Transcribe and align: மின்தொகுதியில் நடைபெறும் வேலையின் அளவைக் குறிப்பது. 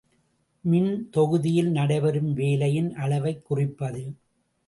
மின்தொகுதியில் 0.65 1.69
நடைபெறும் 1.69 2.33
வேலையின் 2.33 2.89
அளவைக் 2.95 3.45
குறிப்பது. 3.45 4.03